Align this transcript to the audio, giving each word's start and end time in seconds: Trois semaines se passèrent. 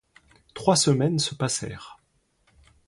Trois 0.55 0.75
semaines 0.77 1.19
se 1.19 1.35
passèrent. 1.35 1.99